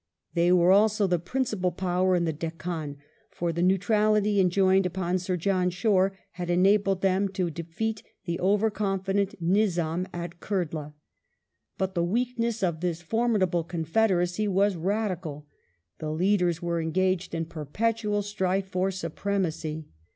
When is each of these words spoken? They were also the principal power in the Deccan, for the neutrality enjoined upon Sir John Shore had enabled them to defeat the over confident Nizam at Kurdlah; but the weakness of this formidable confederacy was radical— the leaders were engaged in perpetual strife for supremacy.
They 0.33 0.51
were 0.51 0.71
also 0.71 1.05
the 1.05 1.19
principal 1.19 1.71
power 1.71 2.15
in 2.15 2.23
the 2.25 2.33
Deccan, 2.33 2.97
for 3.29 3.53
the 3.53 3.61
neutrality 3.61 4.39
enjoined 4.39 4.87
upon 4.87 5.19
Sir 5.19 5.37
John 5.37 5.69
Shore 5.69 6.17
had 6.31 6.49
enabled 6.49 7.03
them 7.03 7.29
to 7.33 7.51
defeat 7.51 8.01
the 8.25 8.39
over 8.39 8.71
confident 8.71 9.35
Nizam 9.39 10.07
at 10.11 10.39
Kurdlah; 10.39 10.95
but 11.77 11.93
the 11.93 12.03
weakness 12.03 12.63
of 12.63 12.79
this 12.79 13.03
formidable 13.03 13.63
confederacy 13.63 14.47
was 14.47 14.75
radical— 14.75 15.45
the 15.99 16.09
leaders 16.09 16.63
were 16.63 16.81
engaged 16.81 17.35
in 17.35 17.45
perpetual 17.45 18.23
strife 18.23 18.65
for 18.65 18.89
supremacy. 18.89 19.85